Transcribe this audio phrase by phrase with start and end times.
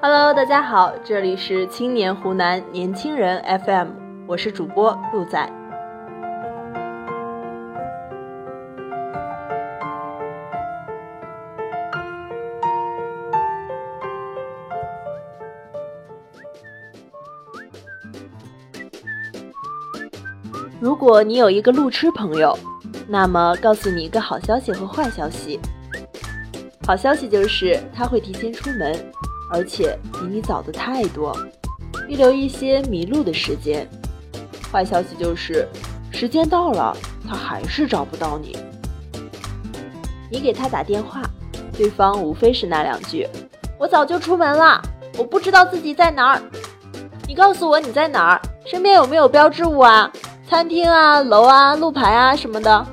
[0.00, 3.88] Hello，大家好，这里是青年湖南年轻人 FM，
[4.28, 5.52] 我是主播陆仔。
[20.80, 22.56] 如果你有一个路痴朋友，
[23.08, 25.58] 那么告诉你一个好消息和坏消息。
[26.86, 28.94] 好消息就是他会提前出门，
[29.50, 31.36] 而且比你早的太多，
[32.06, 33.88] 预留一些迷路的时间。
[34.70, 35.66] 坏消息就是
[36.10, 36.96] 时间到了，
[37.28, 38.56] 他还是找不到你。
[40.30, 41.22] 你给他打电话，
[41.72, 43.26] 对方无非是那两句
[43.80, 44.80] ：“我早就出门了，
[45.16, 46.42] 我不知道自己在哪儿。”
[47.26, 50.10] 你告诉我你在哪儿，身边有没有标志物啊？
[50.48, 52.86] 餐厅啊，楼啊，路牌啊什么的。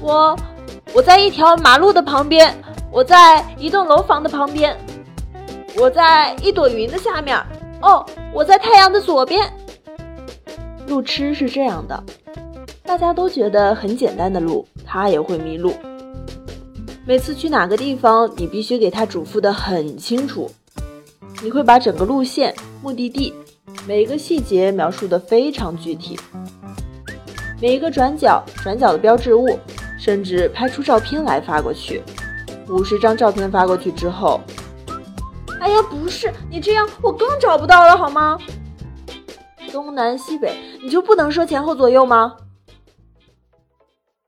[0.00, 0.36] 我，
[0.92, 2.52] 我在一条马路的旁边，
[2.90, 4.76] 我在一栋楼房的旁边，
[5.76, 7.36] 我在一朵云的下面。
[7.80, 9.52] 哦，我在太阳的左边。
[10.86, 12.04] 路痴是这样的，
[12.84, 15.72] 大家都觉得很简单的路，他也会迷路。
[17.04, 20.50] 每次去哪个地方，你必须给他嘱咐的很清楚，
[21.42, 23.34] 你会把整个路线、目的地。
[23.86, 26.16] 每一个细节描述的非常具体，
[27.60, 29.58] 每一个转角、转角的标志物，
[29.98, 32.02] 甚至拍出照片来发过去。
[32.68, 34.40] 五十张照片发过去之后，
[35.62, 38.36] 哎呀，不是你这样，我更找不到了，好吗？
[39.70, 42.36] 东南西北，你就不能说前后左右吗？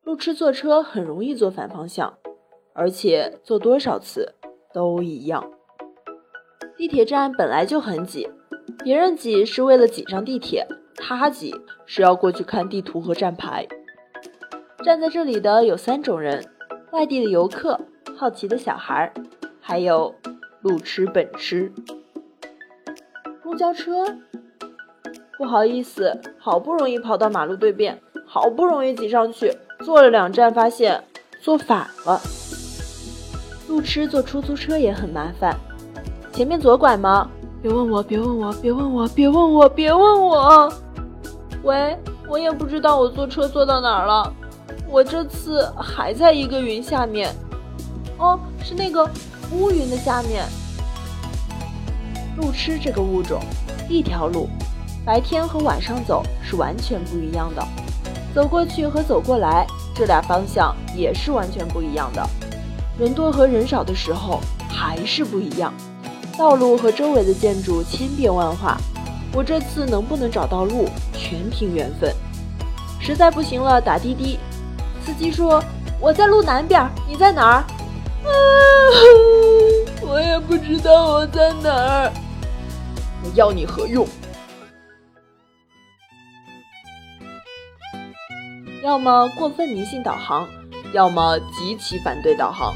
[0.04, 2.14] 路痴坐车很容易坐反方向，
[2.72, 4.36] 而且坐多少次
[4.72, 5.50] 都一样。
[6.76, 8.30] 地铁站本来就很挤。
[8.84, 10.64] 别人挤是为了挤上地铁，
[10.96, 11.52] 他挤
[11.84, 13.66] 是要过去看地图和站牌。
[14.84, 16.44] 站在这里的有三种人：
[16.92, 17.80] 外地的游客、
[18.16, 19.12] 好奇的小孩，
[19.60, 20.14] 还有
[20.64, 21.70] 路痴本痴。
[23.42, 24.16] 公交车，
[25.36, 29.54] 不好意思，好不容易跑到马路对面，好不容易挤上去，
[29.84, 31.04] 坐了两站发现
[31.42, 32.18] 坐反了。
[33.68, 35.54] 路痴坐出租车也很麻烦，
[36.32, 37.30] 前面左拐吗？
[37.60, 40.72] 别问我，别问我，别问我，别问我，别问我。
[41.62, 41.94] 喂，
[42.26, 44.32] 我也不知道我坐车坐到哪儿了。
[44.88, 47.30] 我这次还在一个云下面。
[48.16, 49.06] 哦，是那个
[49.54, 50.44] 乌云的下面。
[52.36, 53.40] 路痴这个物种，
[53.88, 54.48] 一条路，
[55.04, 57.64] 白天和晚上走是完全不一样的。
[58.34, 62.28] 走过去和走过来，这俩方向也是完全不一样的。
[62.98, 65.72] 人多和人少的时候还是不一样。
[66.36, 68.76] 道路和周围的建筑千变万化，
[69.32, 72.12] 我这次能不能找到路，全凭缘分。
[72.98, 74.38] 实在不行了，打滴滴。
[75.06, 75.62] 司机说
[76.00, 77.54] 我在路南边，你在哪儿？
[77.54, 77.66] 啊，
[80.06, 82.12] 我也不知道我在哪儿。
[83.22, 84.06] 我要你何用？
[88.82, 90.46] 要么过分迷信导航，
[90.92, 92.74] 要么极其反对导航。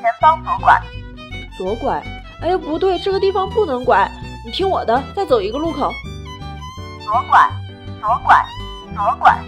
[0.00, 0.80] 前方左拐，
[1.58, 2.02] 左拐。
[2.40, 4.10] 哎呀，不对，这个地方不能拐，
[4.44, 5.92] 你听我的，再走一个路口，
[7.04, 7.50] 左拐，
[8.00, 8.44] 左拐，
[8.94, 9.38] 左拐，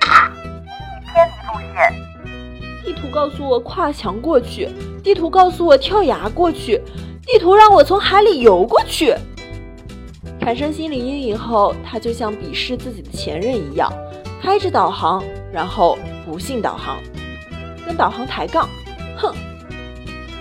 [0.00, 2.11] 请你偏离路线。
[3.02, 4.68] 地图告诉我跨墙过去，
[5.02, 6.80] 地图告诉我跳崖过去，
[7.26, 9.12] 地图让我从海里游过去。
[10.38, 13.92] 产生心理阴影后，他就像鄙视自己的前任一样，
[14.40, 15.20] 开着导航，
[15.52, 16.96] 然后不信导航，
[17.84, 18.68] 跟导航抬杠。
[19.16, 19.34] 哼，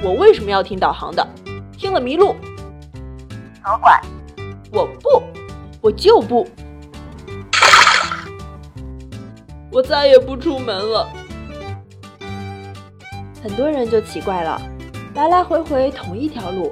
[0.03, 1.27] 我为什么要听导航的？
[1.75, 2.35] 听了迷路，
[3.63, 3.99] 左拐，
[4.71, 5.23] 我不，
[5.81, 6.47] 我就不，
[9.71, 11.09] 我再也不出门了。
[13.41, 14.61] 很多人就奇怪了，
[15.15, 16.71] 来来回回同一条路，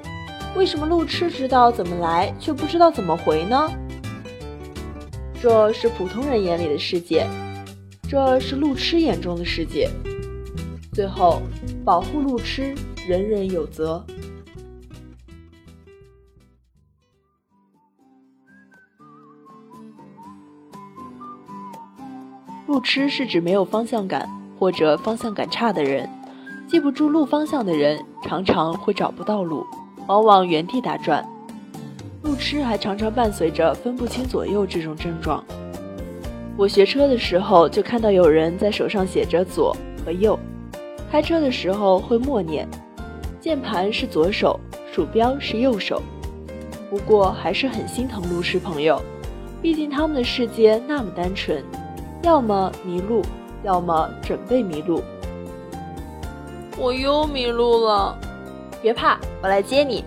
[0.56, 3.70] 为什么路痴知道怎么来，却不知道怎么回呢？
[5.42, 7.26] 这是普通人眼里的世界，
[8.08, 9.90] 这是路痴眼中的世界。
[10.94, 11.42] 最后，
[11.84, 12.76] 保护路痴，
[13.08, 14.06] 人人有责。
[22.68, 24.30] 路痴是指没有方向感
[24.60, 26.08] 或者方向感差的人，
[26.70, 29.66] 记不住路方向的人常常会找不到路，
[30.06, 31.28] 往往原地打转。
[32.22, 35.44] 路痴还常常伴随着分不清左右这种症状。
[36.56, 39.76] 我学车的时候就看到有人在手上写着左
[40.06, 40.38] 和右，
[41.10, 42.68] 开车的时候会默念，
[43.42, 44.60] 键盘是左手，
[44.94, 46.00] 鼠标是右手。
[46.88, 49.02] 不过还是很心疼路痴朋友，
[49.60, 51.64] 毕竟他们的世界那么单纯。
[52.22, 53.24] 要么迷路，
[53.64, 55.02] 要么准备迷路。
[56.80, 58.18] 我又迷路了，
[58.82, 60.06] 别怕，我来接你。